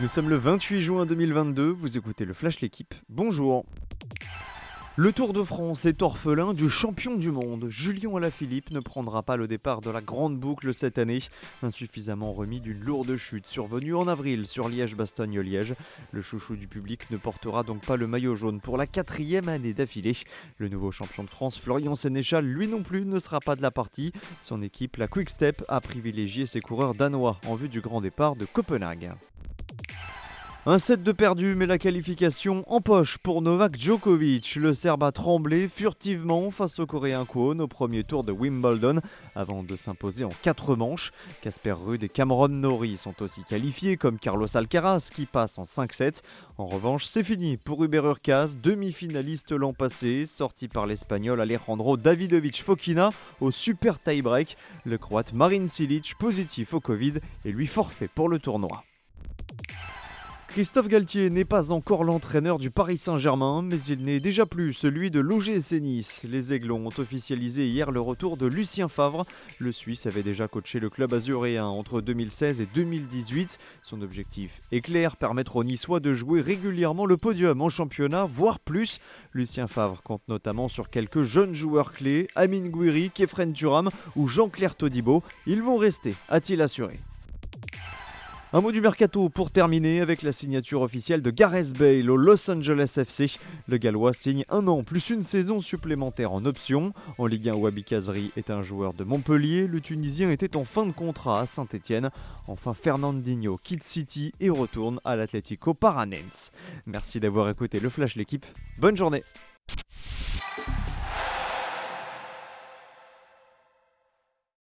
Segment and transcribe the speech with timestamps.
[0.00, 3.64] Nous sommes le 28 juin 2022, vous écoutez le Flash L'équipe, bonjour
[5.00, 7.68] le Tour de France est orphelin du champion du monde.
[7.68, 11.20] Julien Alaphilippe ne prendra pas le départ de la grande boucle cette année,
[11.62, 15.76] insuffisamment remis d'une lourde chute survenue en avril sur Liège-Bastogne-Liège.
[16.10, 19.72] Le chouchou du public ne portera donc pas le maillot jaune pour la quatrième année
[19.72, 20.16] d'affilée.
[20.56, 23.70] Le nouveau champion de France, Florian Sénéchal, lui non plus ne sera pas de la
[23.70, 24.12] partie.
[24.40, 28.34] Son équipe, la Quick Step, a privilégié ses coureurs danois en vue du grand départ
[28.34, 29.12] de Copenhague.
[30.70, 34.56] Un set de perdu, mais la qualification en poche pour Novak Djokovic.
[34.56, 39.00] Le Serbe a tremblé furtivement face au Coréen Kwon au premier tour de Wimbledon
[39.34, 41.10] avant de s'imposer en quatre manches.
[41.40, 46.20] Casper Ruud et Cameron Norrie sont aussi qualifiés comme Carlos Alcaraz qui passe en 5-7.
[46.58, 52.62] En revanche, c'est fini pour Uber Urkaz, demi-finaliste l'an passé, sorti par l'Espagnol Alejandro Davidovich
[52.62, 53.08] Fokina
[53.40, 54.58] au super tie-break.
[54.84, 57.14] Le Croate Marin Silic, positif au Covid,
[57.46, 58.84] et lui forfait pour le tournoi.
[60.58, 65.08] Christophe Galtier n'est pas encore l'entraîneur du Paris Saint-Germain, mais il n'est déjà plus celui
[65.08, 66.22] de l'OGC Nice.
[66.24, 69.24] Les Aiglons ont officialisé hier le retour de Lucien Favre.
[69.60, 73.56] Le Suisse avait déjà coaché le club azuréen entre 2016 et 2018.
[73.84, 78.58] Son objectif est clair, permettre aux Niçois de jouer régulièrement le podium en championnat, voire
[78.58, 78.98] plus.
[79.34, 84.74] Lucien Favre compte notamment sur quelques jeunes joueurs clés, Amine Gouiri, Kefren Turam ou Jean-Claire
[84.74, 85.22] Todibo.
[85.46, 86.98] Ils vont rester, a-t-il assuré.
[88.54, 92.50] Un mot du mercato pour terminer avec la signature officielle de Gareth Bale au Los
[92.50, 93.38] Angeles FC.
[93.66, 96.94] Le Gallois signe un an plus une saison supplémentaire en option.
[97.18, 99.66] En Ligue 1, Wabi Kazri est un joueur de Montpellier.
[99.66, 102.08] Le Tunisien était en fin de contrat à Saint-Etienne.
[102.46, 106.50] Enfin, Fernandinho quitte City et retourne à l'Atlético Paranense.
[106.86, 108.46] Merci d'avoir écouté le Flash l'équipe.
[108.78, 109.22] Bonne journée